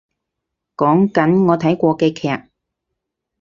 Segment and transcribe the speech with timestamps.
[0.77, 2.49] 講緊我睇過嘅劇